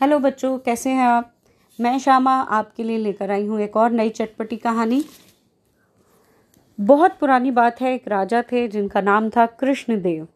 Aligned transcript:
Hello 0.00 0.18
बच्चों, 0.18 0.58
कैसे 0.58 0.90
हैं 0.90 1.06
आप? 1.06 1.34
मैं 1.80 1.98
श्यामा 1.98 2.32
आपके 2.32 2.82
लिए 2.82 2.98
लेकर 2.98 3.30
आई 3.30 3.46
हूँ 3.46 3.60
एक 3.60 3.76
और 3.76 3.90
नई 3.90 4.08
चटपटी 4.08 4.56
कहानी। 4.56 5.04
बहुत 6.80 7.16
पुरानी 7.20 7.50
बात 7.50 7.80
है, 7.80 7.94
एक 7.94 8.08
राजा 8.08 8.42
थे 8.42 8.68
जिनका 8.68 9.00
नाम 9.00 9.30
था 9.30 9.46
कृष्णदेव। 9.46 10.28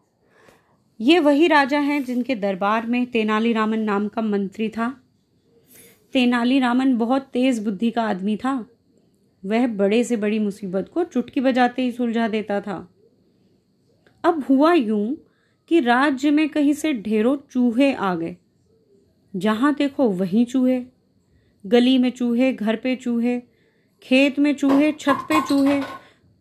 ये 1.01 1.19
वही 1.19 1.47
राजा 1.47 1.79
हैं 1.79 2.05
जिनके 2.05 2.35
दरबार 2.35 2.87
में 2.87 3.07
तेनालीरामन 3.07 3.79
नाम 3.79 4.09
का 4.09 4.23
मंत्री 4.23 4.69
था। 4.69 5.01
तेनालीरामन 6.13 6.99
बहुत 6.99 7.23
तेज 7.23 7.65
बुद्धि 7.65 7.91
का 7.91 8.03
आदमी 8.03 8.37
था। 8.37 8.67
वह 9.45 9.67
बड़े 9.67 10.05
से 10.05 10.17
बड़ी 10.17 10.39
मुसीबत 10.39 10.91
को 10.95 11.05
चुटकी 11.05 11.41
बजाते 11.41 11.83
ही 11.83 11.93
सुलझा 11.93 12.29
देता 12.29 12.61
था। 12.61 12.89
अब 14.25 14.45
हुआ 14.51 14.73
यूँ 14.73 15.17
कि 15.69 15.81
राज्य 15.81 16.31
में 16.31 16.49
कहीं 16.49 16.73
से 16.73 16.93
ढेरों 16.93 17.37
चूहे 17.51 17.95
आ 17.95 18.15
गए। 18.15 18.37
जहाँ 19.37 19.75
देखो 19.75 20.09
वहीं 20.09 20.47
चूहे। 20.47 20.83
गली 21.67 21.99
में 21.99 22.11
चूहे, 22.11 22.53
घर 22.53 22.77
पे 22.77 22.97
चूहे, 22.97 23.43
खेत 24.03 24.39
में 24.39 24.55
चूहे, 24.55 24.93
छत 24.93 25.27
पे 25.29 25.41
चूहे, 25.41 25.81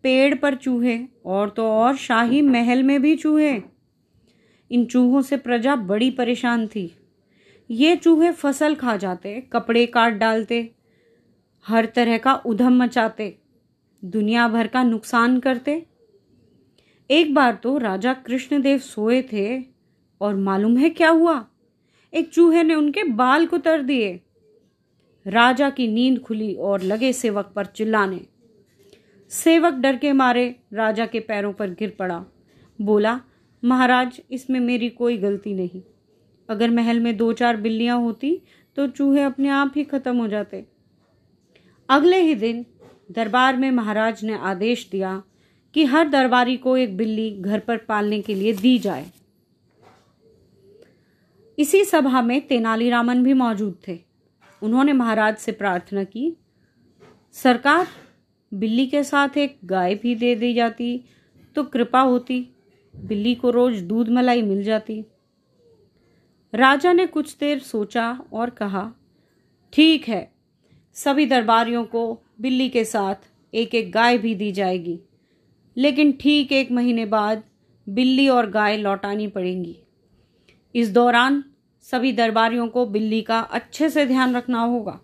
पेड़ 0.02 0.34
पर 0.34 0.54
चूहे, 0.54 0.98
और 1.26 1.48
तो 1.48 1.66
और 1.66 1.96
शाही 1.96 2.42
महल 2.42 2.82
में 2.82 3.02
भी 3.02 3.16
चूहे। 3.16 3.62
इन 4.70 4.84
चूहों 4.84 5.22
से 5.22 5.36
प्रजा 5.36 5.76
बड़ी 5.76 6.10
परेशान 6.10 6.66
थी। 6.66 6.94
ये 7.70 7.96
चूहे 7.96 8.32
फ़सल 8.32 8.74
खा 8.74 8.96
जाते, 8.96 9.40
कपड़े 9.52 9.86
काट 9.86 10.12
डालते, 10.12 10.74
हर 11.66 11.86
तरह 11.86 12.18
का 12.18 12.34
उधम 12.34 12.82
मचाते, 12.82 13.38
दुनिया 14.04 14.48
भर 14.48 14.66
का 14.66 14.82
नुकसान 14.82 15.40
करते। 15.40 15.86
एक 17.10 17.34
बार 17.34 17.54
तो 17.54 17.78
राजा 17.78 18.12
कृष्णदेव 18.14 18.78
सोए 18.78 19.22
थे, 19.22 19.62
और 20.20 20.36
मालूम 20.36 20.76
है 20.76 20.90
क्या 20.90 21.10
हुआ? 21.10 21.46
एक 22.14 22.28
चूहे 22.28 22.62
ने 22.62 22.74
उनके 22.74 23.02
बाल 23.04 23.46
कुतर 23.46 23.82
दिए। 23.82 24.20
राजा 25.26 25.68
की 25.70 25.86
नींद 25.88 26.18
खुली 26.18 26.54
और 26.54 26.82
लगे 26.82 27.12
सेवक 27.12 27.52
पर 27.56 27.66
चिल्लाने। 27.66 28.20
सेवक 29.30 29.74
डर 29.74 29.96
के 29.96 30.12
मारे 30.12 30.44
राजा 30.72 31.06
के 31.06 31.20
पैरों 31.20 31.52
पर 31.52 31.70
गिर 31.70 31.94
पड़ा। 31.98 32.24
बोला, 32.78 33.20
महाराज, 33.62 34.20
इसमें 34.30 34.60
मेरी 34.60 34.88
कोई 34.90 35.16
गलती 35.18 35.54
नहीं। 35.54 35.82
अगर 36.48 36.70
महल 36.70 37.00
में 37.00 37.16
दो 37.16 37.32
चार 37.32 37.56
बिल्लियाँ 37.56 37.98
होती 37.98 38.40
तो 38.76 38.86
चूहे 38.86 39.22
अपने 39.22 39.48
आप 39.48 39.72
ही 39.76 39.84
खत्म 39.84 40.16
हो 40.16 40.28
जाते। 40.28 40.64
अगले 41.88 42.20
ही 42.20 42.34
दिन 42.34 42.64
दरबार 43.12 43.56
में 43.56 43.70
महाराज 43.70 44.24
ने 44.24 44.38
आदेश 44.42 44.88
दिया 44.92 45.22
कि 45.74 45.84
हर 45.84 46.08
दरबारी 46.08 46.56
को 46.56 46.76
एक 46.76 46.96
बिल्ली 46.96 47.30
घर 47.32 47.58
पर 47.58 47.76
पालने 47.78 48.20
के 48.20 48.34
लिए 48.34 48.52
दी 48.52 48.78
जाए। 48.78 49.06
इसी 51.58 51.84
सभा 51.84 52.22
में 52.22 52.40
तेनालीरामन 52.46 53.22
भी 53.24 53.32
मौजूद 53.34 53.76
थे। 53.88 53.98
उन्होंने 54.62 54.92
महाराज 54.92 55.36
से 55.36 55.52
प्रार्थना 55.52 56.04
की, 56.04 56.36
सरकार, 57.34 57.86
बिल्ली 58.52 58.86
के 58.86 59.02
साथ 59.04 59.36
एक 59.38 59.58
गाय 59.64 59.94
भी 59.94 60.14
दे 60.14 60.34
दी 60.34 60.52
जाती 60.54 61.04
तो 61.56 61.62
कृपा 61.64 62.00
होती, 62.00 62.46
बिल्ली 62.94 63.34
को 63.34 63.50
रोज 63.50 63.80
दूध 63.82 64.08
मलाई 64.08 64.42
मिल 64.42 64.62
जाती। 64.64 65.04
राजा 66.52 66.92
ने 66.92 67.06
कुछ 67.06 67.36
देर 67.38 67.58
सोचा 67.58 68.10
और 68.32 68.50
कहा, 68.50 68.90
ठीक 69.72 70.08
है, 70.08 70.30
सभी 70.96 71.26
दरबारियों 71.26 71.84
को 71.84 72.18
बिल्ली 72.40 72.68
के 72.68 72.84
साथ 72.84 73.30
एक 73.52 73.74
एक 73.74 73.92
गाय 73.92 74.18
भी 74.18 74.34
दी 74.34 74.50
जाएगी, 74.52 74.98
लेकिन 75.76 76.12
ठीक 76.12 76.52
एक 76.52 76.70
महीने 76.72 77.06
बाद 77.06 77.42
बिल्ली 77.86 78.28
और 78.28 78.50
गाय 78.50 78.76
लौटानी 78.76 79.26
पड़ेंगी। 79.28 79.76
इस 80.74 80.92
दौरान 80.92 81.44
सभी 81.82 82.12
दरबारियों 82.12 82.68
को 82.68 82.86
बिल्ली 82.86 83.22
का 83.22 83.40
अच्छे 83.40 83.88
से 83.90 84.06
ध्यान 84.06 84.36
रखना 84.36 84.60
होगा। 84.60 85.00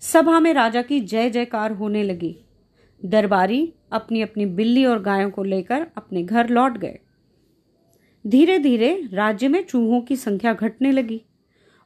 सभा 0.00 0.40
में 0.40 0.54
राजा 0.54 0.82
की 0.82 1.00
जय 1.00 1.30
जयकार 1.30 1.72
होने 1.72 2.02
लगी। 2.02 2.36
दरबारी 3.04 3.72
अपनी 3.92 4.22
अपनी 4.22 4.46
बिल्ली 4.46 4.84
और 4.84 5.02
गायों 5.02 5.30
को 5.30 5.42
लेकर 5.42 5.86
अपने 5.96 6.22
घर 6.22 6.48
लौट 6.48 6.78
गए। 6.78 6.98
धीरे 8.26 8.58
धीरे 8.58 9.08
राज्य 9.12 9.48
में 9.48 9.64
चूहों 9.64 10.00
की 10.00 10.16
संख्या 10.16 10.52
घटने 10.52 10.92
लगी 10.92 11.22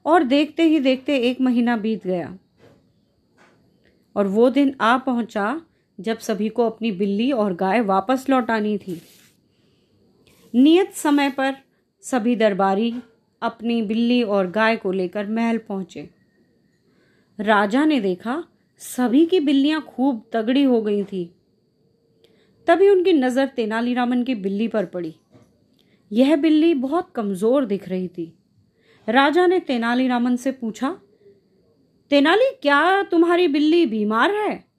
और 0.04 0.22
देखते 0.22 0.62
ही 0.62 0.80
देखते 0.80 1.16
एक 1.18 1.40
महीना 1.40 1.76
बीत 1.76 2.06
गया। 2.06 2.38
और 4.16 4.26
वो 4.26 4.50
दिन 4.50 4.76
आ 4.80 4.98
पहुँचा 4.98 5.60
जब 6.00 6.18
सभी 6.18 6.48
को 6.48 6.66
अपनी 6.66 6.92
बिल्ली 6.92 7.32
और 7.32 7.54
गाय 7.54 7.80
वापस 7.80 8.26
लौटानी 8.30 8.78
थी। 8.78 9.02
नियत 10.54 10.92
समय 10.92 11.30
पर 11.30 11.56
सभी 12.04 12.36
दरबारी 12.36 12.94
अपनी 13.42 13.82
बिल्ली 13.82 14.22
और 14.22 14.50
गाय 14.50 14.76
को 14.76 14.92
लेकर 14.92 15.26
महल 15.26 15.58
पहुँचे। 15.58 16.10
राजा 17.38 17.84
ने 17.84 18.00
देखा, 18.00 18.44
सभी 18.78 19.26
की 19.26 19.40
बिल्लियाँ 19.40 19.80
खूब 19.80 20.22
तगड़ी 20.32 20.62
हो 20.62 20.80
गई 20.82 21.04
थी। 21.04 21.24
तभी 22.66 22.88
उनकी 22.88 23.12
नज़र 23.12 23.46
तेनालीरामन 23.46 24.22
की 24.22 24.34
बिल्ली 24.34 24.68
पर 24.68 24.84
पड़ी। 24.84 25.14
यह 26.12 26.36
बिल्ली 26.36 26.74
बहुत 26.74 27.10
कमज़ोर 27.14 27.64
दिख 27.64 27.88
रही 27.88 28.08
थी। 28.08 28.32
राजा 29.08 29.46
ने 29.46 29.60
तेनालीरामन 29.60 30.36
से 30.36 30.52
पूछा, 30.52 30.96
तेनाली, 32.10 32.50
क्या 32.62 33.02
तुम्हारी 33.02 33.48
बिल्ली 33.48 33.86
बीमार 33.86 34.34
है? 34.34 34.73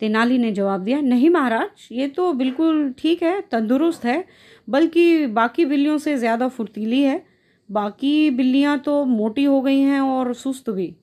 तेनाली 0.00 0.38
ने 0.38 0.50
जवाब 0.52 0.82
दिया, 0.84 1.00
नहीं 1.00 1.30
महाराज, 1.30 1.88
ये 1.92 2.06
तो 2.08 2.32
बिल्कुल 2.32 2.92
ठीक 2.98 3.22
है, 3.22 3.40
तंदुरुस्त 3.42 4.04
है, 4.04 4.24
बल्कि 4.68 5.26
बाकी 5.28 5.64
बिल्लियों 5.64 5.98
से 5.98 6.16
ज़्यादा 6.16 6.48
फुर्तीली 6.48 7.02
है। 7.02 7.22
बाकी 7.68 8.30
बिल्लियाँ 8.30 8.78
तो 8.78 9.04
मोटी 9.04 9.44
हो 9.44 9.60
गई 9.60 9.80
हैं 9.80 10.00
और 10.00 10.32
सुस्त 10.34 10.70
भी। 10.70 10.94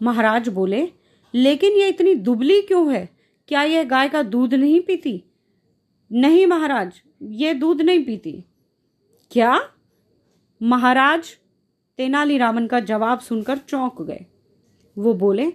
महाराज 0.00 0.48
बोले, 0.48 0.88
लेकिन 1.34 1.72
ये 1.72 1.88
इतनी 1.88 2.14
दुबली 2.14 2.60
क्यों 2.62 2.92
है? 2.92 3.08
क्या 3.48 3.62
यह 3.62 3.84
गाय 3.84 4.08
का 4.08 4.22
दूध 4.22 4.54
नहीं 4.54 4.80
पीती? 4.80 5.22
नहीं 6.10 6.46
महाराज, 6.46 7.00
ये 7.22 7.54
दूध 7.54 7.82
नहीं 7.82 8.04
पीती। 8.04 8.44
क्या? 9.32 9.58
महाराज 10.60 11.34
तेनालीरामन 11.98 12.66
का 12.66 12.80
जवाब 12.80 13.20
सुनकर 13.20 13.58
चौंक 13.58 14.00
गए। 14.02 14.24
वो 14.96 15.14
बोले, 15.14 15.52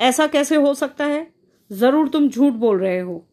ऐसा 0.00 0.26
कैसे 0.26 0.56
हो 0.56 0.74
सकता 0.74 1.04
है? 1.04 1.33
ज़रूर 1.70 2.08
तुम 2.08 2.28
झूठ 2.28 2.52
बोल 2.54 2.78
रहे 2.78 2.98
हो। 2.98 3.24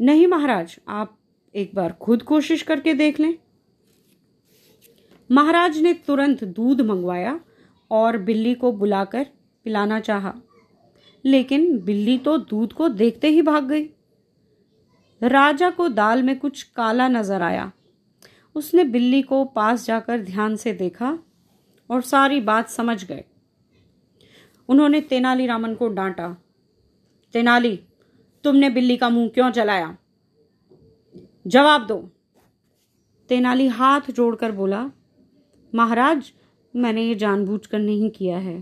नहीं 0.00 0.26
महाराज, 0.26 0.76
आप 0.88 1.16
एक 1.54 1.74
बार 1.74 1.92
खुद 1.92 2.22
कोशिश 2.22 2.62
करके 2.62 2.94
देख 2.94 3.20
लें। 3.20 3.34
महाराज 5.30 5.78
ने 5.78 5.92
तुरंत 6.06 6.44
दूध 6.46 6.80
मंगवाया 6.80 7.38
और 7.90 8.18
बिल्ली 8.18 8.54
को 8.54 8.72
बुलाकर 8.72 9.26
पिलाना 9.66 10.00
चाहा, 10.00 10.34
लेकिन 11.24 11.78
बिल्ली 11.80 12.16
तो 12.18 12.36
दूध 12.38 12.72
को 12.72 12.88
देखते 12.90 13.28
ही 13.28 13.42
भाग 13.42 13.68
गई। 13.68 13.88
राजा 15.20 15.70
को 15.70 15.88
दाल 15.90 16.22
में 16.22 16.38
कुछ 16.38 16.62
काला 16.76 17.08
नज़र 17.08 17.42
आया। 17.42 17.70
उसने 18.56 18.84
बिल्ली 18.84 19.22
को 19.22 19.44
पास 19.46 19.86
जाकर 19.86 20.20
ध्यान 20.20 20.56
से 20.56 20.72
देखा 20.74 21.18
और 21.90 22.02
सारी 22.02 22.40
बात 22.42 22.68
समझ 22.68 23.04
गए। 23.04 23.24
उन्होंने 24.68 25.00
तेनालीरामन 25.02 25.74
को 25.74 25.88
डांटा। 25.88 26.36
तेनाली, 27.34 27.78
तुमने 28.44 28.68
बिल्ली 28.70 28.96
का 28.96 29.08
मुँह 29.08 29.28
क्यों 29.28 29.50
जलाया? 29.52 29.96
जवाब 31.46 31.86
दो। 31.86 31.96
तेनाली 33.30 33.66
हाथ 33.68 34.10
जोड़कर 34.10 34.52
बोला, 34.52 34.84
महाराज, 35.72 36.32
मैंने 36.74 37.02
ये 37.02 37.14
जानबूझकर 37.14 37.78
नहीं 37.78 38.10
किया 38.10 38.38
है। 38.38 38.54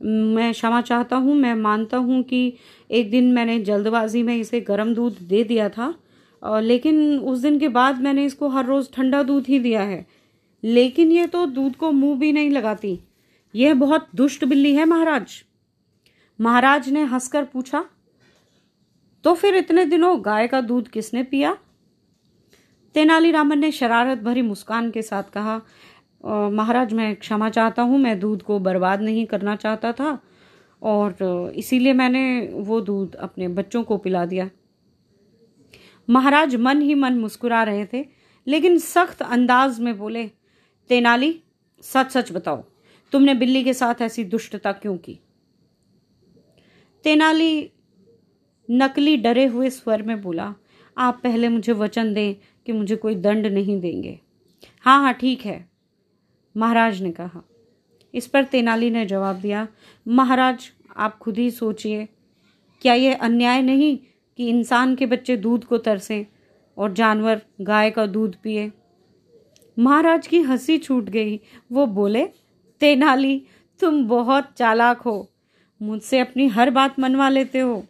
मैं 0.00 0.52
क्षमा 0.52 0.80
चाहता 0.80 1.16
हूँ, 1.16 1.34
मैं 1.34 1.54
मानता 1.54 1.96
हूँ 1.96 2.22
कि 2.22 2.52
एक 2.90 3.10
दिन 3.10 3.32
मैंने 3.32 3.58
जल्दबाजी 3.60 4.22
में 4.22 4.36
इसे 4.36 4.60
गर्म 4.60 4.94
दूध 4.94 5.18
दे 5.22 5.42
दिया 5.44 5.68
था 5.68 5.94
लेकिन 6.42 7.18
उस 7.18 7.38
दिन 7.38 7.58
के 7.58 7.68
बाद 7.68 8.00
मैंने 8.00 8.24
इसको 8.24 8.48
हर 8.48 8.66
रोज़ 8.66 8.88
ठंडा 8.92 9.22
दूध 9.22 9.46
ही 9.48 9.58
दिया 9.58 9.82
है। 9.82 10.06
लेकिन 10.62 11.12
ये 11.12 11.26
तो 11.26 11.44
दूध 11.46 11.76
को 11.76 11.90
मुँह 11.92 12.18
भी 12.18 12.32
नहीं 12.32 12.50
लगाती। 12.50 12.98
यह 13.54 13.74
बहुत 13.74 14.08
दुष्ट 14.14 14.44
बिल्ली 14.44 14.74
है, 14.74 14.84
महाराज। 14.84 15.32
महाराज 16.38 16.88
ने 16.88 17.02
हंसकर 17.04 17.44
पूछा 17.44 17.84
तो 19.24 19.34
फिर 19.34 19.54
इतने 19.54 19.84
दिनों 19.84 20.16
गाय 20.24 20.46
का 20.48 20.60
दूध 20.60 20.88
किसने 20.88 21.22
पिया? 21.22 21.56
तेनालीरामन 22.94 23.58
ने 23.58 23.70
शरारत 23.72 24.18
भरी 24.18 24.42
मुस्कान 24.42 24.90
के 24.90 25.02
साथ 25.02 25.30
कहा 25.32 25.60
महाराज, 26.24 26.92
मैं 26.92 27.14
क्षमा 27.16 27.48
चाहता 27.50 27.82
हूँ, 27.82 27.98
मैं 27.98 28.18
दूध 28.20 28.42
को 28.42 28.58
बर्बाद 28.58 29.02
नहीं 29.02 29.24
करना 29.26 29.54
चाहता 29.56 29.92
था, 29.92 30.18
और 30.82 31.52
इसीलिए 31.56 31.92
मैंने 31.92 32.48
वो 32.52 32.80
दूध 32.80 33.14
अपने 33.16 33.48
बच्चों 33.48 33.82
को 33.82 33.96
पिला 33.98 34.24
दिया। 34.26 34.48
महाराज 36.08 36.56
मन 36.56 36.80
ही 36.82 36.94
मन 36.94 37.18
मुस्कुरा 37.18 37.62
रहे 37.62 37.86
थे, 37.86 38.04
लेकिन 38.46 38.78
सख्त 38.78 39.22
अंदाज 39.22 39.80
में 39.80 39.96
बोले, 39.98 40.26
तेनाली, 40.90 41.40
सच 41.82 42.10
सच 42.10 42.32
बताओ, 42.32 42.64
तुमने 43.12 43.34
बिल्ली 43.34 43.62
के 43.64 43.74
साथ 43.74 44.02
ऐसी 44.02 44.24
दुष्टता 44.26 44.72
क्यों 44.72 44.96
की? 44.96 45.18
तेनाली 47.04 47.70
नकली 48.68 49.16
डरे 49.16 49.46
हुए 49.46 49.70
स्वर 49.70 50.02
में 50.02 50.20
बोला, 50.22 50.54
आप 50.96 51.20
पहले 51.22 51.48
मुझे 51.48 51.72
वचन 51.72 52.12
दें 52.14 52.34
कि 52.66 52.72
मुझे 52.72 52.96
कोई 52.96 53.14
दंड 53.14 53.46
नहीं 53.46 53.80
देंगे. 53.80 54.18
हाँ 54.80 55.00
हाँ 55.02 55.12
ठीक 55.14 55.44
है, 55.46 55.68
महाराज 56.56 57.02
ने 57.02 57.10
कहा। 57.10 57.42
इस 58.14 58.26
पर 58.26 58.44
तेनाली 58.44 58.90
ने 58.90 59.06
जवाब 59.06 59.36
दिया, 59.36 59.66
महाराज, 60.06 60.70
आप 60.96 61.18
खुद 61.18 61.38
ही 61.38 61.50
सोचिए, 61.50 62.08
क्या 62.82 62.94
यह 62.94 63.18
अन्याय 63.18 63.62
नहीं 63.62 63.96
कि 64.38 64.48
इंसान 64.48 64.94
के 64.94 65.06
बच्चे 65.06 65.36
दूध 65.36 65.64
को 65.64 65.78
तरसें 65.78 66.24
और 66.76 66.92
जानवर 66.92 67.40
गाय 67.60 67.90
का 67.90 68.06
दूध 68.06 68.36
पिए? 68.36 68.70
महाराज 69.76 70.26
की 70.26 70.40
हँसी 70.40 70.78
छूट 70.78 71.04
गई। 71.04 71.40
वो 71.72 71.86
बोले, 71.86 72.24
तेनाली, 72.80 73.42
तुम 73.80 74.04
बहुत 74.04 74.52
चालाक 74.56 75.00
हो। 75.00 75.28
मुझसे 75.80 76.18
अपनी 76.18 76.46
हर 76.46 76.70
बात 76.70 76.98
मनवा 77.00 77.28
लेते 77.28 77.58
हो। 77.58 77.84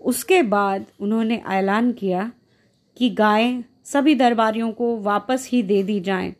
उसके 0.00 0.42
बाद 0.42 0.86
उन्होंने 1.00 1.42
ऐलान 1.48 1.92
किया 1.92 2.32
कि 2.96 3.10
गाय 3.10 3.64
सभी 3.84 4.14
दरबारियों 4.14 4.72
को 4.72 4.96
वापस 5.00 5.48
ही 5.52 5.62
दे 5.62 5.82
दी 5.82 6.00
जाए 6.00 6.34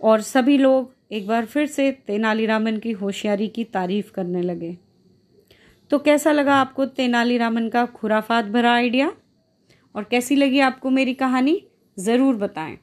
और 0.00 0.20
सभी 0.20 0.58
लोग 0.58 0.94
एक 1.12 1.26
बार 1.26 1.44
फिर 1.44 1.66
से 1.66 1.90
तेनालीरामन 2.06 2.76
की 2.76 2.92
होशियारी 2.92 3.48
की 3.48 3.64
तारीफ़ 3.64 4.12
करने 4.12 4.42
लगे। 4.42 4.76
तो 5.90 5.98
कैसा 5.98 6.32
लगा 6.32 6.54
आपको 6.54 6.86
तेनालीरामन 6.86 7.68
का 7.68 7.86
खुराफात 7.86 8.44
भरा 8.44 8.72
आइडिया? 8.72 9.12
और 9.94 10.04
कैसी 10.04 10.36
लगी 10.36 10.60
आपको 10.60 10.90
मेरी 10.90 11.14
कहानी? 11.14 11.62
ज़रूर 11.98 12.36
बताएँ। 12.36 12.78